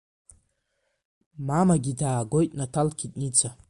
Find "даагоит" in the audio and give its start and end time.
1.99-2.51